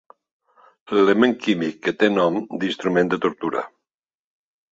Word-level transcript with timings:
L'element 0.99 1.35
químic 1.43 1.77
que 1.87 1.93
té 2.03 2.09
nom 2.15 2.41
d'instrument 2.63 3.11
de 3.13 3.19
tortura. 3.27 3.65